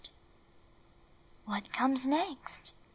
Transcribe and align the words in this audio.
HAT 1.47 1.71
comes 1.71 2.07
next?" 2.07 2.73